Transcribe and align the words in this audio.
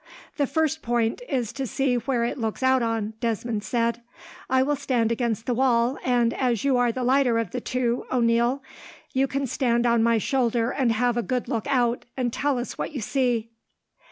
"The 0.37 0.47
first 0.47 0.81
point 0.81 1.21
is 1.29 1.53
to 1.53 1.67
see 1.67 1.93
where 1.93 2.23
it 2.23 2.39
looks 2.39 2.63
out 2.63 2.81
on," 2.81 3.13
Desmond 3.19 3.63
said. 3.63 4.01
"I 4.49 4.63
will 4.63 4.75
stand 4.75 5.11
against 5.11 5.45
the 5.45 5.53
wall, 5.53 5.99
and 6.03 6.33
as 6.33 6.63
you 6.63 6.75
are 6.77 6.91
the 6.91 7.03
lighter 7.03 7.37
of 7.37 7.51
the 7.51 7.61
two, 7.61 8.07
O'Neil, 8.11 8.63
you 9.13 9.27
can 9.27 9.45
stand 9.45 9.85
on 9.85 10.01
my 10.01 10.17
shoulder 10.17 10.71
and 10.71 10.91
have 10.91 11.17
a 11.17 11.21
good 11.21 11.47
look 11.47 11.67
out, 11.67 12.05
and 12.17 12.33
tell 12.33 12.57
us 12.57 12.79
what 12.79 12.93
you 12.93 12.99
see. 13.01 13.51